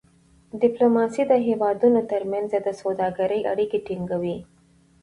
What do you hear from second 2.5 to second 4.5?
د سوداګری اړیکې ټینګوي.